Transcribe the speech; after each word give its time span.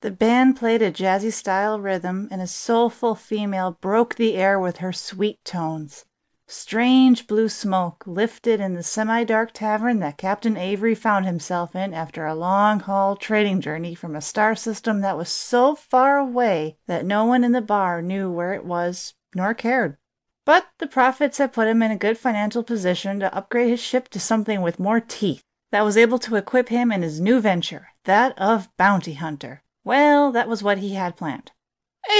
The 0.00 0.10
band 0.12 0.56
played 0.56 0.80
a 0.80 0.92
jazzy 0.92 1.32
style 1.32 1.80
rhythm, 1.80 2.28
and 2.30 2.40
a 2.40 2.46
soulful 2.46 3.16
female 3.16 3.78
broke 3.80 4.14
the 4.14 4.36
air 4.36 4.58
with 4.58 4.76
her 4.76 4.92
sweet 4.92 5.44
tones. 5.44 6.04
Strange 6.46 7.26
blue 7.26 7.48
smoke 7.48 8.04
lifted 8.06 8.60
in 8.60 8.74
the 8.74 8.84
semi 8.84 9.24
dark 9.24 9.52
tavern 9.52 9.98
that 9.98 10.16
Captain 10.16 10.56
Avery 10.56 10.94
found 10.94 11.26
himself 11.26 11.74
in 11.74 11.92
after 11.92 12.26
a 12.26 12.34
long 12.34 12.80
haul 12.80 13.16
trading 13.16 13.60
journey 13.60 13.94
from 13.94 14.14
a 14.14 14.20
star 14.20 14.54
system 14.54 15.00
that 15.00 15.16
was 15.16 15.28
so 15.28 15.74
far 15.74 16.16
away 16.16 16.78
that 16.86 17.04
no 17.04 17.24
one 17.24 17.42
in 17.42 17.52
the 17.52 17.60
bar 17.60 18.00
knew 18.00 18.30
where 18.30 18.54
it 18.54 18.64
was 18.64 19.14
nor 19.34 19.52
cared. 19.52 19.98
But 20.44 20.68
the 20.78 20.86
profits 20.86 21.38
had 21.38 21.52
put 21.52 21.68
him 21.68 21.82
in 21.82 21.90
a 21.90 21.96
good 21.96 22.16
financial 22.16 22.62
position 22.62 23.18
to 23.20 23.34
upgrade 23.34 23.68
his 23.68 23.80
ship 23.80 24.08
to 24.10 24.20
something 24.20 24.62
with 24.62 24.78
more 24.78 25.00
teeth, 25.00 25.42
that 25.70 25.84
was 25.84 25.96
able 25.96 26.18
to 26.20 26.36
equip 26.36 26.68
him 26.68 26.90
in 26.90 27.02
his 27.02 27.20
new 27.20 27.40
venture, 27.40 27.88
that 28.04 28.38
of 28.38 28.74
bounty 28.76 29.14
hunter. 29.14 29.62
Well, 29.88 30.32
that 30.32 30.50
was 30.50 30.62
what 30.62 30.76
he 30.76 30.96
had 30.96 31.16
planned. 31.16 31.52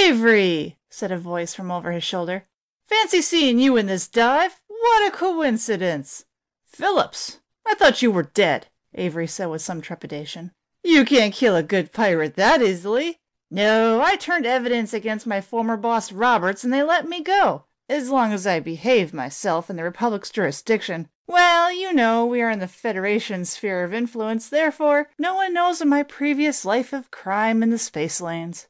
"Avery!" 0.01 0.79
said 0.89 1.11
a 1.11 1.19
voice 1.19 1.53
from 1.53 1.69
over 1.69 1.91
his 1.91 2.03
shoulder. 2.03 2.47
"Fancy 2.87 3.21
seeing 3.21 3.59
you 3.59 3.77
in 3.77 3.85
this 3.85 4.07
dive! 4.07 4.59
What 4.65 5.07
a 5.07 5.15
coincidence!" 5.15 6.25
"Phillips! 6.65 7.41
I 7.67 7.75
thought 7.75 8.01
you 8.01 8.09
were 8.09 8.23
dead," 8.23 8.69
Avery 8.95 9.27
said 9.27 9.51
with 9.51 9.61
some 9.61 9.81
trepidation. 9.81 10.51
"You 10.83 11.05
can't 11.05 11.31
kill 11.31 11.55
a 11.55 11.61
good 11.61 11.91
pirate 11.91 12.33
that 12.37 12.63
easily. 12.63 13.19
No, 13.51 14.01
I 14.01 14.15
turned 14.15 14.47
evidence 14.47 14.91
against 14.91 15.27
my 15.27 15.39
former 15.39 15.77
boss, 15.77 16.11
Roberts, 16.11 16.63
and 16.63 16.73
they 16.73 16.81
let 16.81 17.07
me 17.07 17.21
go, 17.21 17.65
as 17.89 18.11
long 18.11 18.31
as 18.31 18.45
I 18.45 18.59
behave 18.59 19.13
myself 19.13 19.69
in 19.69 19.75
the 19.75 19.83
Republic's 19.83 20.29
jurisdiction. 20.29 21.09
Well, 21.27 21.71
you 21.71 21.91
know, 21.91 22.25
we 22.25 22.41
are 22.41 22.49
in 22.49 22.59
the 22.59 22.67
Federation's 22.67 23.49
sphere 23.49 23.83
of 23.83 23.93
influence, 23.93 24.47
therefore 24.47 25.09
no 25.17 25.35
one 25.35 25.53
knows 25.53 25.81
of 25.81 25.87
my 25.87 26.03
previous 26.03 26.63
life 26.63 26.93
of 26.93 27.11
crime 27.11 27.61
in 27.63 27.71
the 27.71 27.77
space 27.79 28.21
lanes. 28.21 28.67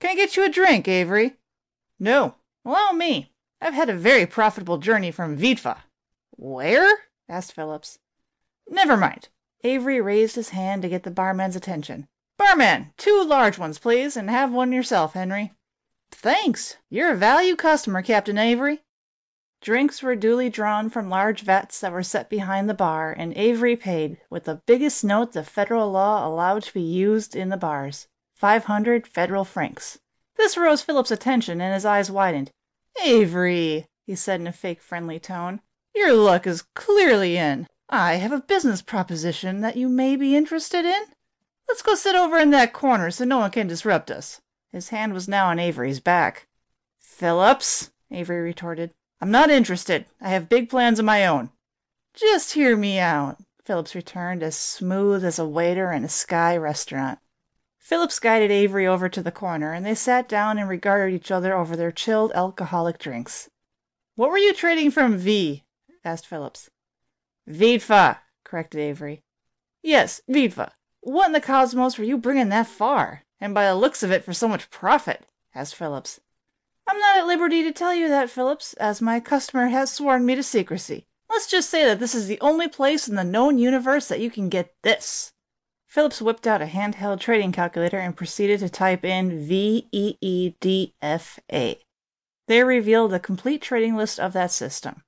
Can 0.00 0.10
I 0.10 0.14
get 0.14 0.36
you 0.36 0.44
a 0.44 0.48
drink, 0.48 0.88
Avery?" 0.88 1.36
"No. 1.98 2.36
Allow 2.64 2.92
me. 2.92 3.32
I've 3.60 3.74
had 3.74 3.88
a 3.88 3.94
very 3.94 4.26
profitable 4.26 4.78
journey 4.78 5.10
from 5.10 5.36
Vitva." 5.36 5.82
"Where?" 6.30 7.04
asked 7.28 7.52
Phillips. 7.52 7.98
"Never 8.68 8.96
mind." 8.96 9.28
Avery 9.64 10.00
raised 10.00 10.36
his 10.36 10.50
hand 10.50 10.82
to 10.82 10.88
get 10.88 11.02
the 11.02 11.10
barman's 11.10 11.56
attention. 11.56 12.06
"Barman, 12.36 12.92
two 12.96 13.24
large 13.24 13.58
ones, 13.58 13.78
please, 13.78 14.16
and 14.16 14.30
have 14.30 14.52
one 14.52 14.72
yourself, 14.72 15.14
Henry." 15.14 15.52
"Thanks. 16.10 16.76
You're 16.88 17.12
a 17.12 17.16
value 17.16 17.54
customer, 17.54 18.02
Captain 18.02 18.38
Avery." 18.38 18.82
Drinks 19.60 20.02
were 20.02 20.16
duly 20.16 20.48
drawn 20.48 20.88
from 20.88 21.10
large 21.10 21.42
vats 21.42 21.80
that 21.80 21.92
were 21.92 22.02
set 22.02 22.30
behind 22.30 22.68
the 22.68 22.74
bar, 22.74 23.12
and 23.12 23.36
Avery 23.36 23.76
paid, 23.76 24.20
with 24.30 24.44
the 24.44 24.62
biggest 24.66 25.04
note 25.04 25.32
the 25.32 25.42
federal 25.42 25.90
law 25.90 26.26
allowed 26.26 26.62
to 26.62 26.72
be 26.74 26.80
used 26.80 27.36
in 27.36 27.48
the 27.48 27.56
bars 27.56 28.06
five 28.34 28.64
hundred 28.64 29.06
federal 29.06 29.44
francs. 29.44 29.98
This 30.36 30.56
aroused 30.56 30.84
Phillips' 30.84 31.10
attention, 31.10 31.60
and 31.60 31.74
his 31.74 31.84
eyes 31.84 32.10
widened. 32.10 32.52
"Avery," 33.02 33.86
he 34.06 34.14
said 34.14 34.40
in 34.40 34.46
a 34.46 34.52
fake 34.52 34.80
friendly 34.80 35.18
tone, 35.18 35.60
"your 35.94 36.12
luck 36.12 36.46
is 36.46 36.62
clearly 36.74 37.36
in. 37.36 37.66
I 37.88 38.14
have 38.14 38.32
a 38.32 38.40
business 38.40 38.80
proposition 38.80 39.60
that 39.62 39.76
you 39.76 39.88
may 39.88 40.14
be 40.14 40.36
interested 40.36 40.84
in. 40.84 41.02
Let's 41.68 41.82
go 41.82 41.94
sit 41.96 42.14
over 42.14 42.38
in 42.38 42.50
that 42.50 42.72
corner 42.72 43.10
so 43.10 43.24
no 43.24 43.38
one 43.38 43.50
can 43.50 43.66
disrupt 43.66 44.10
us." 44.10 44.40
His 44.70 44.90
hand 44.90 45.14
was 45.14 45.26
now 45.26 45.46
on 45.46 45.58
Avery's 45.58 46.00
back. 46.00 46.46
"Phillips," 46.98 47.90
Avery 48.10 48.40
retorted, 48.40 48.92
"I'm 49.20 49.30
not 49.30 49.50
interested. 49.50 50.06
I 50.20 50.28
have 50.28 50.48
big 50.48 50.68
plans 50.68 50.98
of 50.98 51.04
my 51.04 51.26
own." 51.26 51.50
"Just 52.14 52.52
hear 52.52 52.76
me 52.76 52.98
out," 52.98 53.38
Phillips 53.64 53.94
returned, 53.94 54.42
as 54.42 54.56
smooth 54.56 55.24
as 55.24 55.38
a 55.38 55.48
waiter 55.48 55.90
in 55.90 56.04
a 56.04 56.08
sky 56.08 56.56
restaurant. 56.56 57.18
Phillips 57.78 58.18
guided 58.18 58.50
Avery 58.50 58.86
over 58.86 59.08
to 59.08 59.22
the 59.22 59.32
corner, 59.32 59.72
and 59.72 59.86
they 59.86 59.94
sat 59.94 60.28
down 60.28 60.58
and 60.58 60.68
regarded 60.68 61.14
each 61.14 61.30
other 61.30 61.56
over 61.56 61.74
their 61.74 61.90
chilled 61.90 62.32
alcoholic 62.32 62.98
drinks. 62.98 63.48
"What 64.16 64.30
were 64.30 64.36
you 64.36 64.52
trading 64.52 64.90
from 64.90 65.16
V?" 65.16 65.64
asked 66.04 66.26
Phillips. 66.26 66.68
"Vitva," 67.48 68.18
corrected 68.44 68.80
Avery. 68.80 69.22
"Yes, 69.82 70.20
Vitva. 70.28 70.72
What 71.00 71.26
in 71.26 71.32
the 71.32 71.40
cosmos 71.40 71.96
were 71.96 72.04
you 72.04 72.18
bringing 72.18 72.50
that 72.50 72.66
far, 72.66 73.24
and 73.40 73.54
by 73.54 73.66
the 73.66 73.74
looks 73.74 74.02
of 74.02 74.10
it 74.10 74.24
for 74.24 74.32
so 74.32 74.48
much 74.48 74.70
profit?" 74.70 75.26
asked 75.54 75.74
Phillips. 75.74 76.20
"I'm 76.86 76.98
not 76.98 77.18
at 77.18 77.26
liberty 77.26 77.62
to 77.62 77.72
tell 77.72 77.94
you 77.94 78.08
that, 78.08 78.30
Phillips, 78.30 78.72
as 78.74 79.00
my 79.02 79.20
customer 79.20 79.68
has 79.68 79.92
sworn 79.92 80.24
me 80.24 80.34
to 80.34 80.42
secrecy. 80.42 81.06
Let's 81.28 81.46
just 81.46 81.68
say 81.68 81.84
that 81.84 82.00
this 82.00 82.14
is 82.14 82.26
the 82.26 82.40
only 82.40 82.68
place 82.68 83.06
in 83.06 83.14
the 83.14 83.24
known 83.24 83.58
universe 83.58 84.08
that 84.08 84.20
you 84.20 84.30
can 84.30 84.48
get 84.48 84.74
this." 84.82 85.32
Phillips 85.86 86.20
whipped 86.20 86.46
out 86.46 86.62
a 86.62 86.66
handheld 86.66 87.20
trading 87.20 87.52
calculator 87.52 87.98
and 87.98 88.16
proceeded 88.16 88.60
to 88.60 88.68
type 88.68 89.04
in 89.04 89.46
VEEDFA. 89.46 90.52
They 92.46 92.64
revealed 92.64 93.12
a 93.12 93.20
complete 93.20 93.62
trading 93.62 93.96
list 93.96 94.18
of 94.18 94.32
that 94.32 94.50
system. 94.50 95.04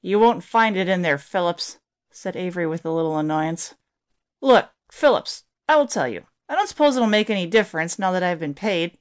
"You 0.00 0.18
won't 0.18 0.42
find 0.44 0.76
it 0.76 0.88
in 0.88 1.02
there, 1.02 1.18
Phillips," 1.18 1.78
said 2.10 2.36
Avery 2.36 2.66
with 2.66 2.84
a 2.84 2.90
little 2.90 3.16
annoyance. 3.18 3.74
"Look, 4.40 4.70
Phillips, 4.90 5.44
I 5.68 5.76
will 5.76 5.86
tell 5.86 6.08
you. 6.08 6.26
I 6.50 6.56
don't 6.56 6.68
suppose 6.68 6.96
it'll 6.96 7.06
make 7.06 7.30
any 7.30 7.46
difference, 7.46 7.96
now 7.96 8.10
that 8.10 8.24
I've 8.24 8.40
been 8.40 8.54
paid. 8.54 8.98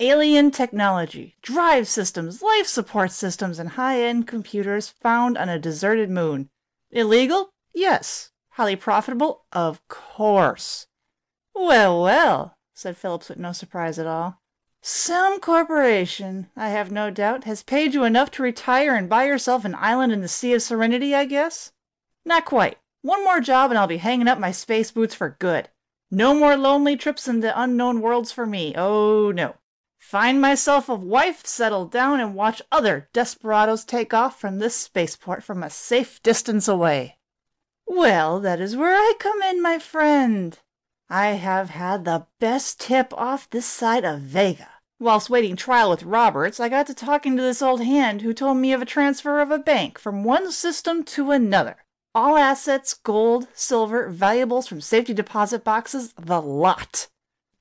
Alien 0.00 0.50
technology, 0.50 1.34
drive 1.40 1.88
systems, 1.88 2.42
life 2.42 2.66
support 2.66 3.10
systems, 3.10 3.58
and 3.58 3.70
high 3.70 4.02
end 4.02 4.26
computers 4.28 4.90
found 4.90 5.38
on 5.38 5.48
a 5.48 5.58
deserted 5.58 6.10
moon. 6.10 6.50
Illegal? 6.90 7.54
Yes. 7.72 8.32
Highly 8.50 8.76
profitable? 8.76 9.46
Of 9.50 9.80
course. 9.88 10.88
Well, 11.54 12.02
well, 12.02 12.58
said 12.74 12.98
Phillips 12.98 13.30
with 13.30 13.38
no 13.38 13.52
surprise 13.52 13.98
at 13.98 14.06
all. 14.06 14.42
Some 14.82 15.40
corporation, 15.40 16.50
I 16.54 16.68
have 16.68 16.92
no 16.92 17.10
doubt, 17.10 17.44
has 17.44 17.62
paid 17.62 17.94
you 17.94 18.04
enough 18.04 18.30
to 18.32 18.42
retire 18.42 18.94
and 18.94 19.08
buy 19.08 19.24
yourself 19.24 19.64
an 19.64 19.74
island 19.74 20.12
in 20.12 20.20
the 20.20 20.28
Sea 20.28 20.52
of 20.52 20.60
Serenity, 20.60 21.14
I 21.14 21.24
guess? 21.24 21.72
Not 22.26 22.44
quite. 22.44 22.76
One 23.00 23.24
more 23.24 23.40
job 23.40 23.70
and 23.70 23.78
I'll 23.78 23.86
be 23.86 23.96
hanging 23.96 24.28
up 24.28 24.38
my 24.38 24.52
space 24.52 24.90
boots 24.90 25.14
for 25.14 25.36
good. 25.38 25.70
No 26.10 26.34
more 26.34 26.56
lonely 26.56 26.96
trips 26.96 27.28
into 27.28 27.60
unknown 27.60 28.00
worlds 28.00 28.32
for 28.32 28.44
me. 28.44 28.74
Oh, 28.76 29.30
no. 29.30 29.56
Find 29.96 30.40
myself 30.40 30.88
a 30.88 30.94
wife, 30.94 31.46
settle 31.46 31.86
down, 31.86 32.18
and 32.18 32.34
watch 32.34 32.60
other 32.72 33.08
desperados 33.12 33.84
take 33.84 34.12
off 34.12 34.40
from 34.40 34.58
this 34.58 34.74
spaceport 34.74 35.44
from 35.44 35.62
a 35.62 35.70
safe 35.70 36.20
distance 36.22 36.66
away. 36.66 37.18
Well, 37.86 38.40
that 38.40 38.60
is 38.60 38.76
where 38.76 38.96
I 38.96 39.14
come 39.20 39.40
in, 39.42 39.62
my 39.62 39.78
friend. 39.78 40.58
I 41.08 41.28
have 41.28 41.70
had 41.70 42.04
the 42.04 42.26
best 42.38 42.80
tip 42.80 43.12
off 43.16 43.50
this 43.50 43.66
side 43.66 44.04
of 44.04 44.20
Vega. 44.20 44.68
Whilst 44.98 45.30
waiting 45.30 45.56
trial 45.56 45.90
with 45.90 46.02
Roberts, 46.02 46.60
I 46.60 46.68
got 46.68 46.86
to 46.88 46.94
talking 46.94 47.36
to 47.36 47.42
this 47.42 47.62
old 47.62 47.82
hand 47.82 48.22
who 48.22 48.34
told 48.34 48.56
me 48.56 48.72
of 48.72 48.82
a 48.82 48.86
transfer 48.86 49.40
of 49.40 49.50
a 49.50 49.58
bank 49.58 49.98
from 49.98 50.24
one 50.24 50.50
system 50.52 51.04
to 51.04 51.30
another. 51.30 51.84
All 52.12 52.36
assets, 52.36 52.94
gold, 52.94 53.46
silver, 53.54 54.08
valuables 54.08 54.66
from 54.66 54.80
safety 54.80 55.14
deposit 55.14 55.62
boxes, 55.62 56.12
the 56.14 56.42
lot. 56.42 57.08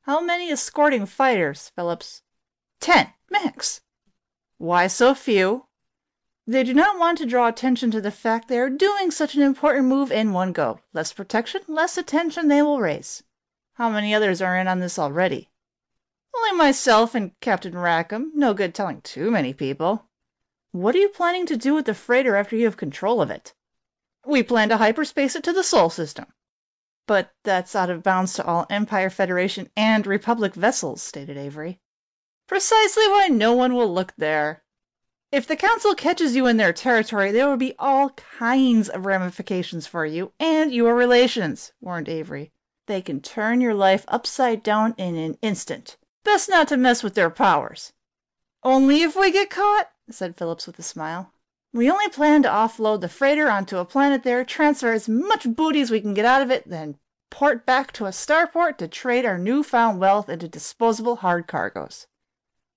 How 0.02 0.22
many 0.22 0.52
escorting 0.52 1.06
fighters, 1.06 1.72
Phillips? 1.76 2.24
Ten, 2.80 3.14
max. 3.30 3.82
Why 4.58 4.88
so 4.88 5.14
few? 5.14 5.68
They 6.48 6.64
do 6.64 6.74
not 6.74 6.98
want 6.98 7.20
to 7.20 7.28
draw 7.28 7.48
attention 7.48 7.92
to 7.92 8.02
the 8.02 8.10
fact 8.10 8.48
they 8.48 8.58
are 8.58 8.72
doing 8.72 9.12
such 9.12 9.36
an 9.36 9.44
important 9.44 9.86
move 9.86 10.12
in 10.12 10.34
one 10.34 10.52
go. 10.52 10.80
Less 10.94 11.14
protection, 11.14 11.62
less 11.68 11.96
attention 11.96 12.48
they 12.48 12.64
will 12.64 12.80
raise. 12.80 13.22
How 13.74 13.88
many 13.88 14.16
others 14.16 14.42
are 14.42 14.58
in 14.58 14.68
on 14.68 14.80
this 14.80 14.98
already? 14.98 15.52
Only 16.36 16.58
myself 16.58 17.14
and 17.14 17.40
Captain 17.40 17.78
Rackham. 17.78 18.32
No 18.34 18.56
good 18.56 18.74
telling 18.74 19.02
too 19.02 19.30
many 19.30 19.54
people. 19.54 20.08
What 20.72 20.96
are 20.96 21.00
you 21.00 21.10
planning 21.10 21.46
to 21.46 21.56
do 21.56 21.76
with 21.76 21.86
the 21.86 21.94
freighter 21.94 22.36
after 22.36 22.56
you 22.56 22.66
have 22.66 22.78
control 22.78 23.22
of 23.22 23.30
it? 23.30 23.54
We 24.26 24.44
plan 24.44 24.70
to 24.70 24.78
hyperspace 24.78 25.36
it 25.36 25.44
to 25.44 25.54
the 25.54 25.64
Sol 25.64 25.90
system. 25.90 26.26
But 27.08 27.32
that's 27.44 27.76
out 27.76 27.90
of 27.90 28.04
bounds 28.04 28.34
to 28.34 28.46
all 28.46 28.68
Empire 28.70 29.10
Federation 29.10 29.70
and 29.76 30.06
Republic 30.06 30.54
vessels, 30.54 31.02
stated 31.02 31.38
Avery. 31.38 31.80
Precisely 32.48 33.08
why 33.08 33.28
no 33.28 33.54
one 33.54 33.74
will 33.74 33.92
look 33.92 34.14
there. 34.18 34.64
If 35.32 35.46
the 35.46 35.56
Council 35.56 35.94
catches 35.94 36.36
you 36.36 36.48
in 36.48 36.58
their 36.58 36.74
territory, 36.74 37.32
there 37.32 37.48
will 37.48 37.58
be 37.58 37.76
all 37.78 38.10
kinds 38.12 38.90
of 38.90 39.06
ramifications 39.06 39.86
for 39.86 40.06
you 40.06 40.34
and 40.40 40.74
your 40.74 40.96
relations, 40.96 41.72
warned 41.80 42.10
Avery. 42.10 42.52
They 42.88 43.02
can 43.04 43.22
turn 43.22 43.62
your 43.62 43.76
life 43.76 44.06
upside 44.08 44.64
down 44.64 44.96
in 44.98 45.16
an 45.16 45.38
instant. 45.44 45.98
Best 46.24 46.50
not 46.50 46.68
to 46.70 46.78
mess 46.78 47.04
with 47.04 47.14
their 47.14 47.30
powers. 47.30 47.94
Only 48.64 49.04
if 49.04 49.16
we 49.16 49.32
get 49.32 49.52
caught, 49.52 49.92
said 50.10 50.36
Phillips 50.36 50.66
with 50.66 50.80
a 50.80 50.84
smile. 50.84 51.32
We 51.72 51.90
only 51.90 52.10
plan 52.10 52.42
to 52.44 52.50
offload 52.50 53.02
the 53.02 53.10
freighter 53.10 53.50
onto 53.50 53.78
a 53.78 53.86
planet 53.86 54.24
there, 54.24 54.44
transfer 54.44 54.92
as 54.92 55.08
much 55.08 55.48
booty 55.56 55.82
as 55.82 55.92
we 55.92 56.02
can 56.02 56.16
get 56.16 56.26
out 56.26 56.42
of 56.42 56.50
it, 56.50 56.68
then 56.68 56.98
port 57.30 57.66
back 57.66 57.92
to 57.94 58.06
a 58.06 58.10
starport 58.10 58.78
to 58.78 58.88
trade 58.88 59.24
our 59.24 59.38
newfound 59.38 60.00
wealth 60.00 60.30
into 60.30 60.48
disposable 60.48 61.18
hard 61.18 61.46
cargoes. 61.48 62.08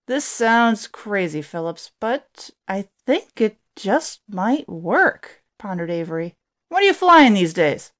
This 0.06 0.25
sounds 0.25 0.87
crazy, 0.87 1.41
Phillips, 1.41 1.93
but 2.00 2.50
I 2.69 2.89
think 3.06 3.41
it 3.41 3.59
just 3.77 4.21
might 4.29 4.69
work, 4.69 5.43
pondered 5.59 5.91
Avery. 5.91 6.35
What 6.69 6.83
are 6.83 6.87
you 6.87 6.94
flying 6.94 7.33
these 7.33 7.55
days? 7.55 7.93